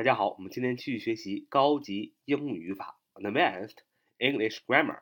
[0.00, 3.76] 大家好，我们今天继续学习高级英语语法 （Advanced
[4.18, 5.00] English Grammar）。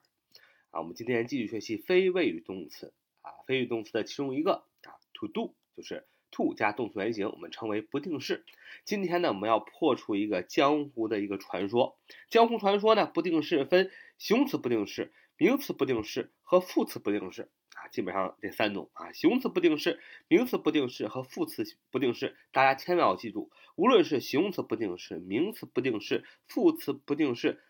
[0.72, 2.92] 啊，我们今天继续学习非谓语动词。
[3.20, 8.44] 啊，非谓语动词的其中一个啊，to do，就是 to 加动词原形，我们称为不定式。
[8.84, 11.96] 今天呢，我们要破除一个江湖的一个传说。
[12.28, 17.48] 江湖传说呢，不定式分形容词不定式、名词不定式和副词不定式。
[17.90, 23.50] 基本上这三种啊，形容词不定式、名词不定式和副词不定式，大家千万要记住。
[23.76, 27.62] 无论是形容词不定式、名词不定式、副词不定式，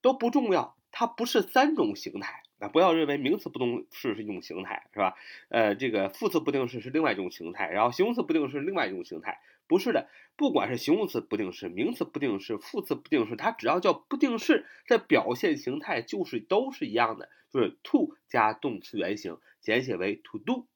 [0.00, 2.42] 都不重要，它不是三种形态。
[2.58, 5.14] 啊，不要认为名词不定式是一种形态，是吧？
[5.48, 10.08] 呃，这个副词不定式是另外一种形态，然后形容词不定式是另外一种形态，不是的。
[10.36, 20.66] 不管是形容词不定式、名词不定式、副词不定式，它只要叫不定式，这表现形态就是都是一样的，就是 to 加动词原形，简写为 to do。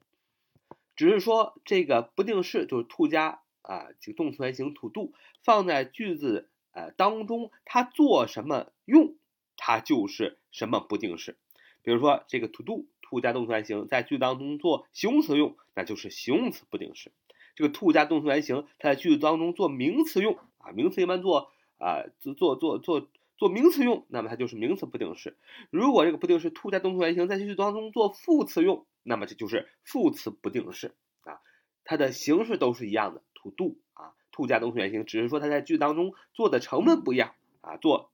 [0.95, 9.15] 只是说这个不定式就是 to 加啊这个动词原形 to do 放在句子呃当中，它做什么用，
[9.57, 11.39] 它就是什么不定式。
[11.83, 17.13] 比如说，这个 to do to 加动词原形在句子当中做形容词用，那就是形容词不定式。
[17.55, 25.37] 这个 to 加动词原形它在句子当中做名词用啊，名词一般做啊做做做做做名词用，那么它就是名词不定式。
[25.71, 31.41] 如果这个不定式 to 加动词原形在句子当中做副词用，那么这就是副词不定式啊。
[31.85, 38.11] 它的形式都是一样的，to do 啊，to 加动词原形，只是说它在句子当中做的成分不一样啊，做。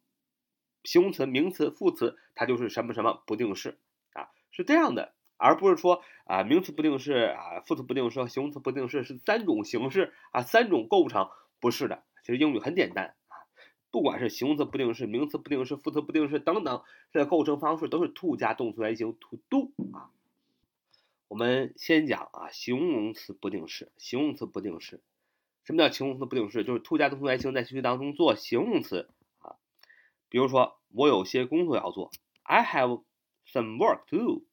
[0.84, 3.76] 形容词、名词、副词，它就是什么什么不定式
[4.12, 12.02] 啊，是这样的，而不是说啊，名词不定式啊，副词不定式和形容词不定式是三种形式啊，三种构成，不是的。
[12.22, 13.34] 其实英语很简单啊，
[13.90, 20.10] 不管是形容词不定式、名词不定式、副词不定式等等，这构成方式都是 to 加动词原形 to do 啊。
[21.28, 23.92] 我们先讲啊，形容词不定式。
[23.96, 25.00] 形容词不定式，
[25.64, 26.64] 什么叫形容词不定式？
[26.64, 29.56] 就是 to 加动词原形在句子当中做形容词啊。
[30.28, 32.10] 比如说，我有些工作要做。
[32.42, 33.02] I have
[33.46, 34.44] some work to do.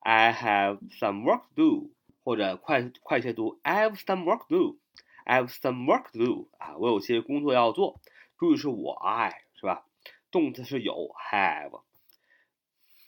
[0.00, 1.90] I have some work to do.
[2.24, 4.78] 或者快快些读，I have some work to do.
[5.24, 6.48] I have some work to do.
[6.58, 8.00] 啊，我有些工作要做。
[8.38, 9.84] 注意是我 I 是吧？
[10.30, 10.94] 动词是有
[11.30, 11.80] have。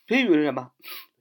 [0.07, 0.73] 宾语是什么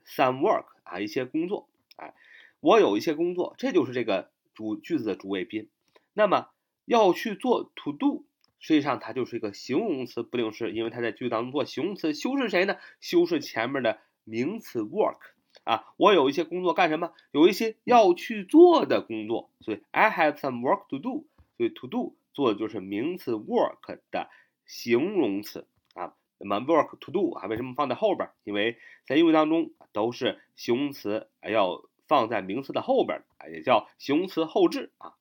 [0.06, 1.68] ？Some work 啊，一些工作。
[1.98, 2.14] 哎，
[2.62, 5.70] 我有一些工作，这就是这个主句子的主谓宾。
[6.14, 6.50] 那么
[6.86, 8.26] 要去做 to do。
[8.62, 12.78] 实际上它就是一个形容词不定式，因为它在句子当中做形容词，修饰谁呢？
[13.00, 15.20] 修饰前面的名词 work
[15.64, 15.86] 啊。
[15.98, 17.14] 我有一些工作干什么？
[17.32, 21.26] 有一些要去做的工作，所以 I have some work to do。
[21.58, 24.30] 所以 to do 做的就是名词 work 的
[24.66, 26.14] 形容词啊。
[26.38, 28.30] 那么 work to do 啊，为什么放在后边？
[28.44, 35.14] 因为在英语当中都是形容词要放在名词的后边啊，也叫形容词后置啊。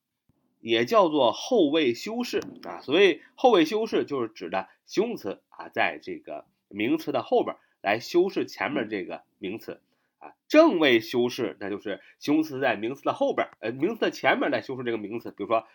[0.61, 9.81] 也叫做后位修饰啊，所谓后位修饰就是指的形容词啊，在这个名词的后边来修饰前面这个名词
[10.19, 10.35] 啊。
[10.49, 15.31] 正位修饰那就是形容词在名词的后边，呃，名词的前面来修饰这个名词。
[15.31, 15.67] 比如说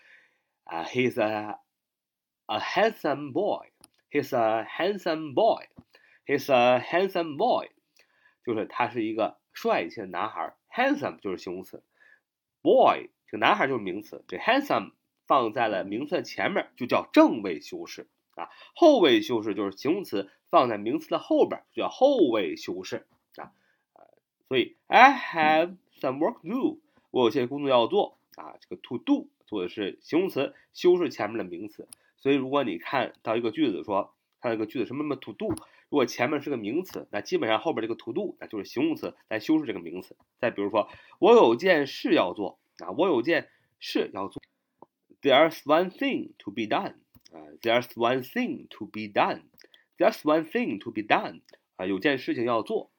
[0.64, 1.60] 啊，He's a
[2.46, 3.70] a handsome boy.
[4.12, 5.68] He's a handsome boy.
[6.26, 7.70] He's a handsome boy.
[8.46, 10.56] 就是他是一个帅气的男孩。
[10.70, 11.84] Handsome 就是形容词
[12.62, 13.10] ，boy。
[13.28, 14.92] 这个男孩就是名词，这 handsome
[15.26, 18.50] 放在了名词的前面，就叫正位修饰啊。
[18.76, 23.08] 后位修饰就是形容词放在名词的后边，就叫后位修饰。
[24.48, 26.80] 所以 I have some work to do，
[27.12, 28.56] 我有些工作要做啊。
[28.60, 31.88] 这个 to do 做的是形容词修饰前面的名词，
[32.18, 35.50] 所以如果你看到一个句子说它这个句子什么什么 to do，
[35.90, 40.16] 如果前面是个名词，那基本上后边这个 to do 那就是形容词来修饰这个名词。
[40.40, 40.90] 再比如说
[41.20, 42.60] 我有件事要做。
[42.80, 43.50] 啊，我有件
[43.80, 44.42] 事要做。
[45.22, 46.96] There's one thing to be done.
[47.32, 49.44] 啊，There's one thing to be done.
[50.00, 51.42] There's one thing to be done.
[51.76, 52.90] 啊，有件事情要做。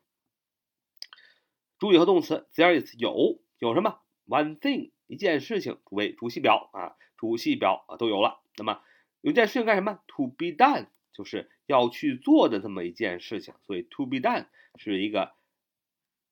[1.79, 8.41] 主语和动词，there is 有有什么？one thing 一件事情主谓主系表啊，主系表啊都有了。
[8.57, 8.81] 那么
[9.21, 15.33] 有件事情干什么？To be done 就是要去做的这么一件事情，所以 to be done 是一个。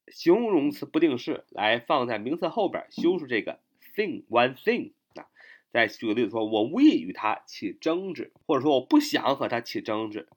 [0.09, 3.61] 形容词不定式来放在名词后边修饰这个
[3.95, 5.31] thing one thing 啊。
[5.71, 10.29] 再举个例子说，我无意与他起争执，或者说我不想和他起争执。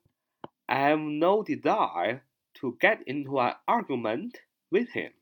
[0.66, 2.20] I have no desire
[2.54, 4.34] to get into an argument
[4.69, 5.13] with him.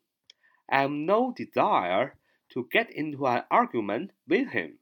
[0.67, 2.13] I have no desire
[2.49, 4.77] to get into an argument with him.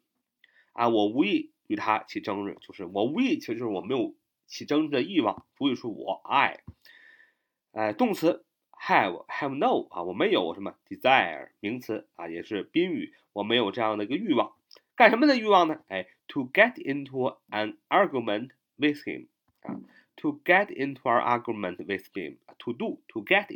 [0.74, 4.16] 啊，我无意与他起争执，就是我无意，其实就是我没有
[4.46, 5.46] 起争执的欲望。
[5.56, 6.60] 主语是我 I，
[7.72, 8.44] 哎，动词。
[8.80, 14.54] have have no 啊，我没有什么 desire 名词啊，也是宾语，我没有这样的一个欲望。
[14.96, 15.82] 干什么的欲望呢？
[15.88, 19.30] 哎，to get into an argument with him
[19.62, 19.82] 啊，
[20.16, 23.48] to get into an argument with him，to do，to get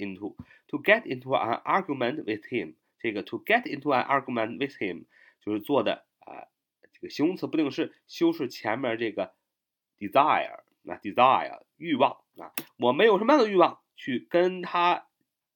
[0.68, 5.04] To get into an argument with him，这个 to get into an argument with him
[5.40, 6.48] 就是做的啊，
[6.92, 9.34] 这个形容词不定式修饰前面这个
[9.98, 15.06] desire，那 desire 欲望啊，我没有什么样的欲望去跟他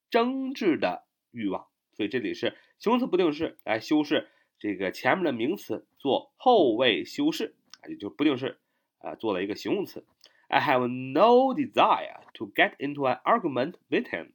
[0.09, 4.29] 争执的欲望，所以这里是形容词不定式来修饰。
[4.59, 8.59] 这个前面的名词做后位修饰啊，也就不定式
[8.99, 10.05] 啊，做了一个形容词。
[10.47, 14.33] I have no desire to get into an argument with him，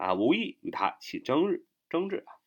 [0.00, 2.40] 啊，无意与他起争执争执啊。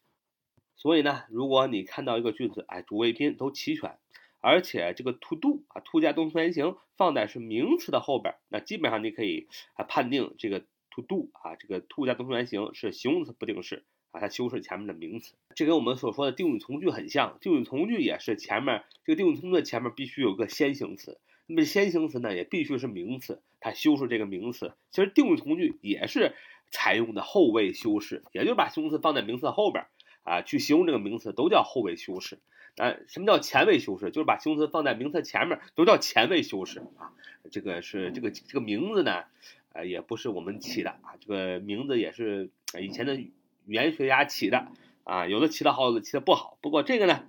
[0.76, 3.98] 所以呢，如果你看到一个句子，哎，主谓宾都齐全，
[4.42, 10.60] 而且这个 to do 啊，to 加动词原形放在是名词的后边，那基本上你可以啊判定这个
[10.90, 13.84] to do 啊，这个 to 加动词原形是形容词不定式。
[14.12, 17.40] 把它修饰前面的名词，这跟我们所说的定语从句很像。
[17.42, 24.76] 定语从句也是前面这个定语从句的前面必须有个先行词，那么先行词呢也必须是名词，它修饰这个名词。
[24.92, 26.36] 其实定语从句也是
[26.74, 29.86] 采用的后位修饰，也就是把形容词放在名词后边
[30.24, 32.40] 啊，去形容这个名词都叫后位修饰。
[32.76, 34.10] 啊，什么叫前位修饰？
[34.10, 37.14] 就是把形容词放在名词前面都叫前位修饰啊。
[37.52, 39.26] 这个是这个这个名字呢，
[39.72, 42.50] 呃，也不是我们起的啊，这个名字也是
[42.82, 43.18] 以前的。
[43.66, 44.68] 语言学家起的
[45.06, 46.58] 啊，有的起的好，有的起的不好。
[46.60, 47.24] 不过这个呢，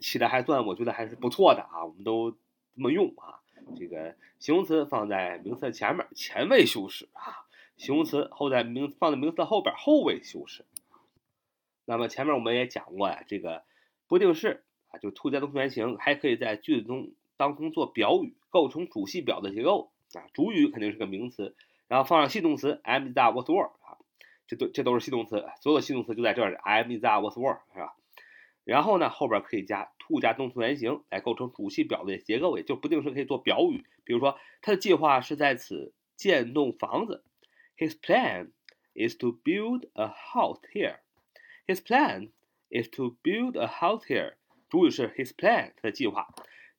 [0.00, 1.84] 起的还算，我觉得还是不错的啊。
[1.84, 2.36] 我们都这
[2.74, 3.38] 么用啊。
[3.78, 7.45] 这个形容词放在名词前面，前位修饰啊；
[7.76, 10.64] 形容词后在名放在名词的后边，后位修饰。
[11.84, 13.64] 那么前面我们也讲过呀，这个
[14.08, 20.26] 不定式啊，就 to 加动词原形，还可以在句子中当中做表语，构成主系表的结构啊。
[20.32, 21.54] 主语肯定是个名词，
[21.86, 23.98] 然后放上系动词 am、is、are、was、were 啊。
[24.46, 27.94] 这都这都是系动词，所有的系动词就在这里 am, is, are, was, were，是吧？
[28.64, 33.84] 然后呢，后边可以加 to 加动词原形来构成主系表的结构，也就不定式可以做表语。
[34.02, 37.22] 比如说，他的计划是在此建栋房子
[37.76, 38.50] ，His plan
[38.94, 40.98] is to build a house here.
[41.66, 42.30] His plan
[42.70, 44.34] is to build a house here.
[44.68, 46.28] 主语是 his plan，他的计划。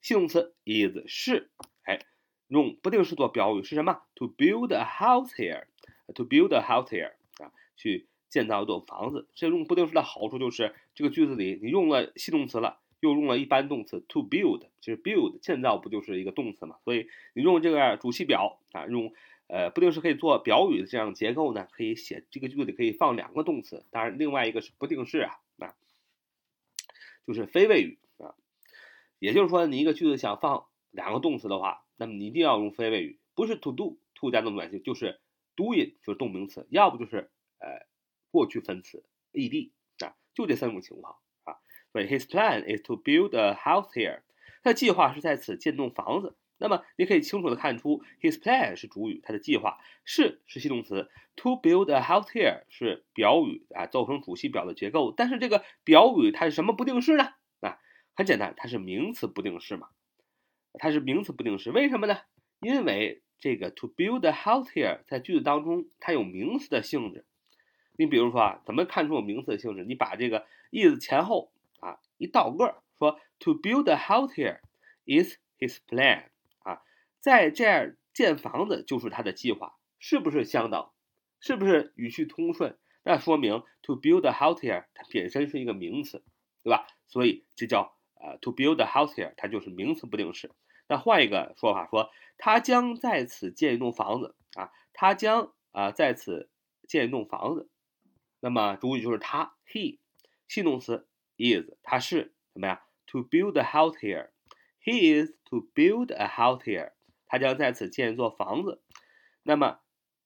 [0.02, 1.50] 系动词 is 是，
[1.84, 2.00] 哎，
[2.48, 5.66] 用不定式做表语是什么？To build a house here.
[6.14, 7.14] To build a house here.
[7.44, 16.78] 啊去建造一栋房子，这用不定式的好处就是这个句子里你用了系动词了，又用了一般动词 to build，其实 build 建造不就是一个动词嘛？
[16.84, 19.14] 所以你用这个主系表啊，用
[19.48, 25.76] 呃不定式可以做表语的这样结构呢，可以写这个句子可以放两个动词，当然另外一个是不定式啊，啊，
[27.26, 28.36] 就是非谓语啊，
[29.20, 35.20] 也就是说你一个句子想放两个动词的话，那么你一定要用非谓语，不是 to do，to 加动词原形就是
[35.56, 37.32] doing 就是动名词，要不就是。
[37.60, 37.88] 呃，
[38.30, 39.04] 过去分词
[39.34, 39.72] ed
[40.06, 41.58] 啊，就这三种情况啊。
[41.92, 44.22] 所以 his plan is to build a house here。
[44.62, 46.36] 他的计划是在此建栋房子。
[46.58, 55.14] 那么你可以清楚的看出，his plan 是主语，他的计划是是系动词，to build a house here 是表语啊，造成主系表的结构。
[55.16, 57.34] 但是这个表语它是什么不定式呢？
[57.62, 57.80] 啊，
[58.16, 59.90] 很简单，它是名词不定式嘛。
[60.80, 62.20] 它是名词不定式，为什么呢？
[62.60, 67.26] 因为这个 to build a house here 在句子当中它有名词的性质。
[67.98, 69.84] 你比如说啊，怎么看出有名词的性质？
[69.84, 74.60] 你把这个 is 前后啊一倒个，说 to build a house here
[75.06, 76.26] is his plan，
[77.20, 80.90] 在这儿建房子就是他的计划，是不是相等？
[81.40, 82.78] 是不是语序通顺？
[83.04, 86.24] 那说明 to build a house here 它本身是一个名词，
[86.64, 86.88] 对吧？
[87.08, 90.52] 所以这叫呃 to build a house here 它就是名词不定式。
[90.88, 96.50] 那换一个说法说，他将在此建一栋房子啊，他将啊在此
[96.88, 97.70] 建一栋房子。
[98.40, 100.00] 那么主语就是他，he，
[100.48, 101.08] 系动词
[101.38, 106.92] is，他是怎么样？To build a house here，he is to build a house here，
[107.28, 108.82] 他将在此建一座房子。
[109.44, 109.80] 那么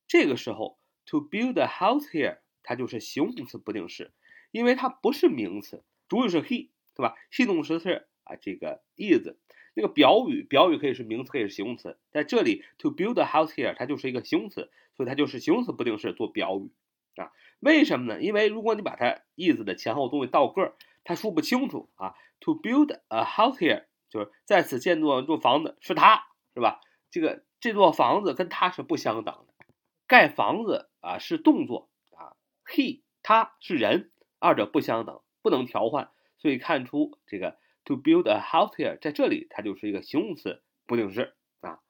[0.07, 4.13] 这个时候，to build a house here，它就是形容词不定式，
[4.51, 7.15] 因为它不是名词，主语是 he，对吧？
[7.29, 9.35] 系动词是啊这个 is，
[9.73, 16.71] 那个表语，表语可以是名词，可以是形容词，在这里 to build a house here，它就是一个形容词，所以它就是形容词不定式做表语。
[17.15, 18.21] 啊，为什么呢？
[18.21, 22.15] 因为如果你把它 is 的前后东西倒个儿，它说不清楚啊。
[22.43, 26.81] To build a house here，就是在此建造一座房子，是他是吧？
[27.11, 29.65] 这个这座房子跟他是不相等的。
[30.07, 36.09] 盖房子啊是动作啊，he 他是人，二者不相等，不能调换。
[36.39, 41.81] 所以看出这个 to build a house here，在这里它就是一个形容词不定式啊。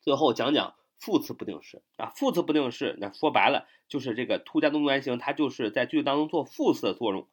[0.00, 0.74] 最后讲讲。
[1.00, 7.28] 副词不定式啊，副词不定式，那说白了就是这个 to 加动词原形，它就是在句子当中做副词的作用。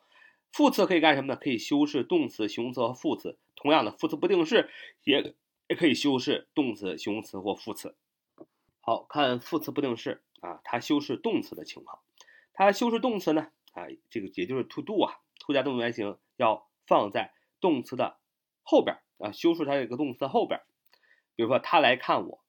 [0.52, 1.36] 副词可以干什么呢？
[1.36, 3.40] 可以修饰动词、形容词和副词。
[3.56, 4.70] 同样的，副词不定式
[5.04, 5.34] 也
[5.68, 7.98] 也可以修饰动词、形容词或副词。
[8.82, 12.02] 好看副词不定式啊，它修饰动词的情况。
[12.54, 18.20] 它修饰动词呢啊，这个也就是 to do 啊，to 加动词原形要放在动词的
[18.64, 20.62] 后边啊，修饰它这个动词的后边。
[21.36, 22.46] 比如说，他来看我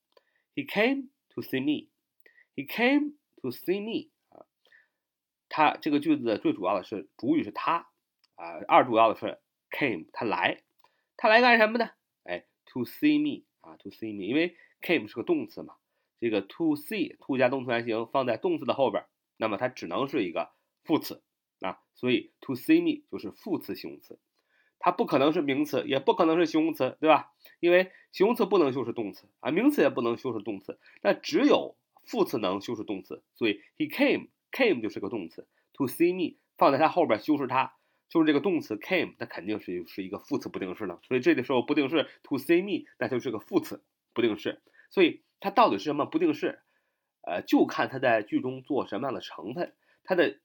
[0.55, 1.89] ，He came to see me.
[2.55, 4.47] He came to see me 啊，
[5.49, 7.89] 他这个句子最主要的是主语是他。
[8.37, 10.63] 啊，二主要的是 came，他来，
[11.17, 11.91] 他来干什么呢？
[12.77, 15.77] ，to see me 啊，to see me，因为 came 是个动词嘛，
[16.21, 19.07] 这个 to see，to 加动词原形放在动词的后边，
[19.39, 20.51] 那么它只能是一个
[20.85, 21.23] 副词
[21.61, 24.19] 啊，所以 to see me 就是副词形容词，
[24.79, 27.33] 它不可能是名词，也不可能是形容词，对吧？
[27.61, 37.75] 因为形容词不能修饰动词啊，名词也不能修饰动词，那只有副词能修饰动词，所以 he came，came 就是个动词，to see me 放在它后边修饰它。
[38.09, 43.83] 就是这个动词 came，它肯定是是一个副词不定式了，所以这个时候不定式 to see me，那就是个副词
[44.13, 44.63] 不定式。
[44.91, 46.61] 所以它到底是什么不定式？
[47.23, 49.75] 呃，就看它在句中做什么样的成分。
[50.05, 50.39] 它的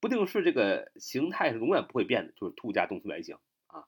[0.00, 3.36] 不定式这个形态是永远不会变的，就是 to 加动词原形
[3.68, 3.84] 啊。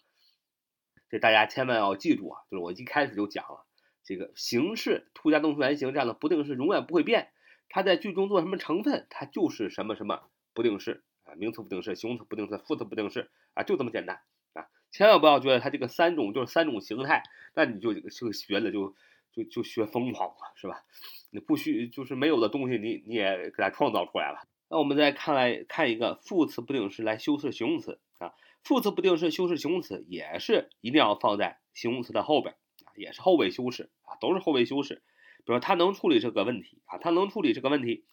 [1.10, 3.66] 这大家千万要记住啊，就是我一开始就讲了，
[4.04, 7.32] 这个形式 to 加动词原形这样的不定式永远不会变。
[7.68, 11.02] 它在句中做什么成分，它就是什么什么不定式。
[11.26, 14.20] 啊，名词不定式、形容词不定式、副词不定式啊，就这么简单
[14.54, 14.68] 啊！
[14.92, 18.94] 千万不要觉得它这个三种就是三种形态，那你就就学了就
[19.32, 20.84] 就就学疯狂了，是吧？
[21.30, 24.48] 你不需就是没有的东西，你你也给它创造出来了。
[24.70, 32.54] 那我们再看来看一个副词不定式来修饰形容词啊，副词不定式修饰形容词也是一定要放在形容词的后边
[32.84, 35.02] 啊，也是后位修饰啊，都是后位修饰。
[35.44, 38.04] 比如他能处理这个问题啊，他能处理这个问题。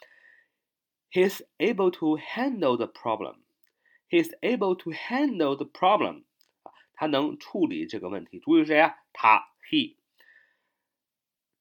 [1.14, 3.44] He's able to handle the problem.
[4.10, 6.24] He's able to handle the problem.
[6.64, 8.40] 啊，他能处理这个问题。
[8.40, 8.96] 主语是谁啊？
[9.14, 9.98] 他，he。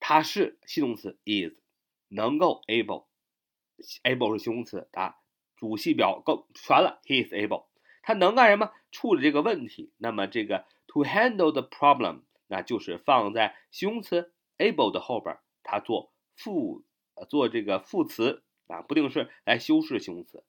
[0.00, 1.52] 他是系动词，is，
[2.08, 5.16] 能够 able，able 是形容词啊，
[5.54, 7.02] 主系表够全了。
[7.04, 7.66] He is able，
[8.02, 8.72] 他能干什么？
[8.90, 9.92] 处理这个问题。
[9.98, 16.84] 那么这个 to handle the problem，那就是放在形容词 able 的后边，它做副，
[17.28, 18.42] 做这个副词。
[18.72, 20.42] 啊，不定式来修饰形容词。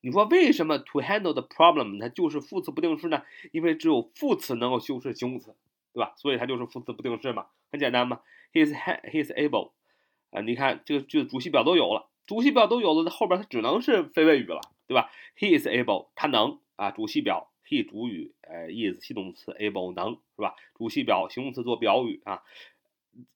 [0.00, 3.22] 你说为什么 to handle the problem 它就是副词不定式呢？
[3.52, 5.54] 因为只有副词能够修饰形容词，
[5.92, 6.14] 对吧？
[6.16, 8.20] 所以它就是副词不定式嘛，很简单嘛。
[8.52, 9.72] He's he's able
[10.30, 20.54] 啊，你看这个句子主系表都有了，主系表都有了，那后边它只能是非谓语了，对吧？He is able，他能啊，主系表 he 主语，呃，is 系动词，able 能是吧？
[20.74, 22.42] 主系表形容词做表语啊。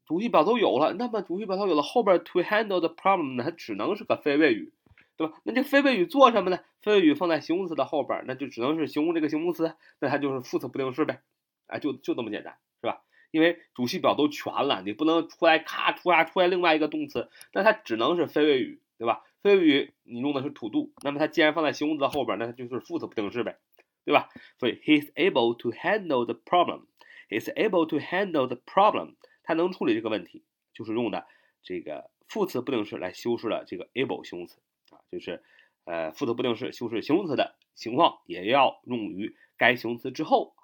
[0.07, 4.73] 主系表都有了，那么主系表都有了，后边 to handle the problem 呢，它只能是个非谓语，
[5.17, 5.35] 对吧？
[5.45, 6.59] 那这非谓语做什么呢？
[6.83, 11.21] 非谓语放在形容词的后边，那就只能是形容这个形容词，那它就是副词不定式呗，
[11.67, 13.03] 哎，就就这么简单，是吧？
[13.31, 19.23] 因为主系表都全了，你不能出来咔突然出来另外一个动词，那它只能是非谓语，对吧？
[19.43, 23.59] 非谓语你用的是 to do，那么它既然放在形容词的后边，那它就是副词不定式呗，
[24.05, 24.29] 对吧？
[24.59, 29.15] 所以 he's able to handle the problem，he's able to handle the problem。
[29.51, 31.27] 它能处理这个问题，就是用的
[31.61, 35.43] 这个副词不定式来修饰了这个 able 形容词啊，就是
[35.83, 40.55] 呃副词不定式修饰形容词的情况，也要用于该形容词之后。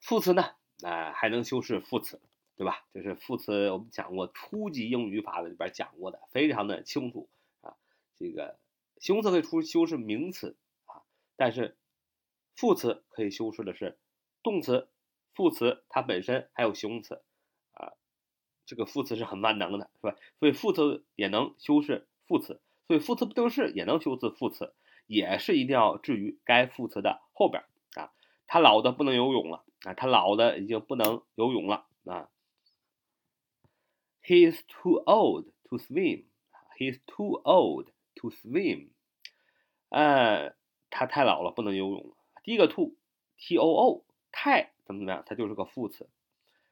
[0.00, 2.22] 副词呢，啊还能修饰副词，
[2.56, 2.86] 对吧？
[2.94, 7.28] 就是副词我们讲过初级英语法里边讲过的，非常的清楚
[7.60, 7.76] 啊。
[8.16, 8.58] 这个
[8.96, 11.04] 形容词可以出修饰名词啊，
[11.36, 11.76] 但是
[12.56, 13.98] 副词可以修饰的是
[14.42, 14.88] 动词，
[15.34, 17.20] 副词它本身还有形容词。
[18.70, 20.14] 这个副词是很万能的，是吧？
[20.38, 24.72] 所以副词也能修饰副词，所以副词不定式也能修饰副词，
[25.08, 27.64] 也是一定要置于该副词的后边
[27.96, 28.12] 啊。
[28.46, 32.30] 他老的不能游泳了啊，他老的已经不能游泳了啊。
[34.22, 36.26] He is too old to swim.
[36.78, 38.90] He is too old to swim.
[39.88, 40.54] 呃，
[40.90, 42.16] 他太老了，不能游泳了。
[42.44, 46.08] 第一个 too，t o o，太怎么怎么样，它就是个副词，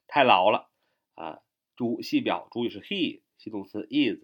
[0.06, 0.68] 太老了
[1.16, 1.40] 啊。
[1.78, 4.18] 主系表主语是 he，系动词 is，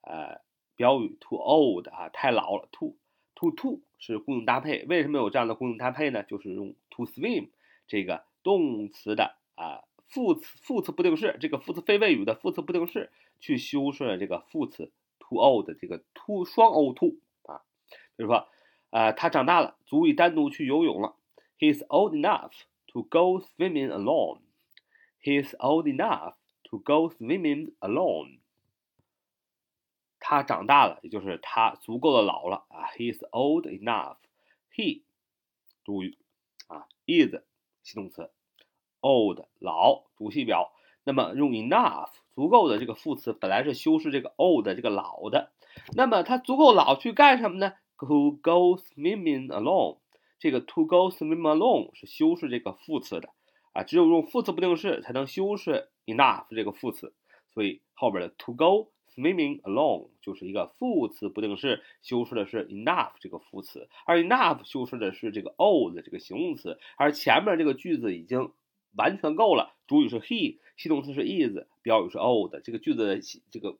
[0.00, 0.40] 呃，
[0.74, 2.66] 表语 too old 啊，太老了。
[2.72, 2.96] too
[3.34, 6.22] too too 是固定搭配，为什么有这样的固定搭配呢？
[6.22, 7.50] 就是用 to swim
[7.86, 17.60] 这个动词的啊副词副词不定式，这个副词非谓语的副词不定式去修饰这个副词 too old 这个 too 双 o too 啊，
[18.16, 18.48] 比如说，
[18.88, 21.16] 呃，他长大了，足以单独去游泳了。
[21.58, 22.52] He's old enough
[22.86, 24.38] to go swimming alone.
[25.20, 26.36] He's old enough.
[26.74, 28.40] To go swimming alone，
[30.18, 32.90] 他长大了，也就是他足够的老了啊。
[32.96, 34.16] He is old enough.
[34.74, 35.02] He
[35.84, 36.18] 主语
[36.66, 37.36] 啊，is
[37.84, 38.32] 系动词
[39.02, 40.72] ，old 老主系表。
[41.04, 45.52] 那么用 enough 足够的这个副词本来是修饰这个 old 这个老的，
[45.94, 50.00] 那么他足够老去干什么呢？To go swimming alone，
[50.40, 53.28] 这个 to go swimming alone 是修饰这个副词的
[53.74, 57.12] 啊，只有用副词不定式才能修饰 enough 这个副词，
[57.52, 58.90] 所以后边的 to go。
[59.14, 68.50] Swimming alone 就是一个副词不定式，修饰的是 enough 这个副词，而 enough 修饰的是这个 old 这个形容词，而前面这个句子已经
[68.96, 69.76] 完全够了。
[69.86, 73.20] 主语是 he，系动词是 is，表语是 old，这个句子的
[73.52, 73.78] 这个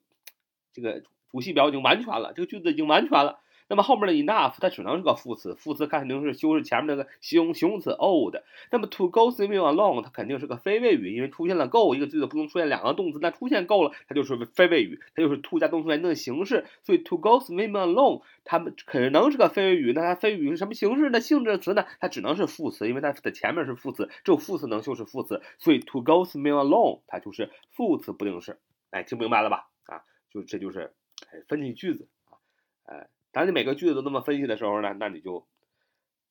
[0.71, 3.41] 这个主系表已经完全了，这个句子已经完全了。
[3.67, 8.35] 那么后面的 enough 它只能是个副词，副词肯定是修饰前面那个形容形容词 old。
[8.71, 16.65] 那么 to go swimming alone 它肯定是个非谓语，因为出现了 go 一个句子不能出现两个动词，那出现 go 了，它就是非谓语，它就是 to 加动词原形的形式。
[16.83, 21.19] 所以 to go swimming alone 它们可能是个非谓语，那它非谓语是什么形式呢？
[21.19, 21.85] 性质词呢？
[21.99, 28.59] 它只能是副词，因为它的前面是副词，只有副词能修饰副词，所以 to go swimming alone 它就是副词不定式。
[28.91, 29.69] 哎，听明白了吧？
[29.87, 30.93] 啊，就这就是
[31.31, 32.37] 哎分析句子啊，
[32.85, 33.07] 哎。
[33.35, 35.45] 当你每个句子都那么分析的时候呢，那你就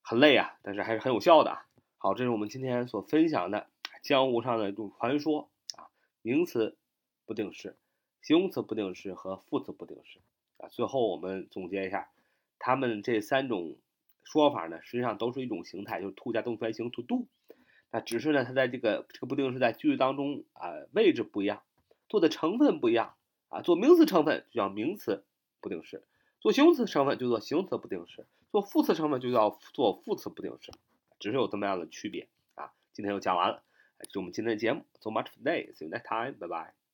[0.01, 1.59] 很累啊，但是还是很有效的。
[1.99, 3.67] 好，这是我们今天所分享的
[4.01, 5.85] 江湖上的一种传说啊，
[6.23, 6.75] 名词
[7.27, 7.77] 不定式、
[8.23, 10.19] 形容词不定式和副词不定式
[10.57, 10.67] 啊。
[10.69, 12.09] 最后我们总结一下，
[12.57, 13.77] 他们这三种
[14.23, 17.27] 说法呢，实际上都是一种形态，就是 to 加动词原形 to do。
[17.91, 21.61] 那只是呢，它在这个这个不定式在句子当中啊位置不一样，
[22.09, 23.13] 做的成分不一样
[23.49, 23.61] 啊。
[23.61, 25.23] 做名词成分就叫名词
[25.61, 26.03] 不定式。
[26.45, 30.71] 做形容词成分就做形容词不定式，做副词成分就叫做副词不定式，
[31.17, 32.71] 只是有这么样的区别啊。
[32.93, 33.63] 今天就讲完了，
[33.97, 34.85] 这是我们今天的节目。
[34.99, 35.73] So much for today.
[35.73, 36.37] See you next time.
[36.37, 36.84] Bye bye.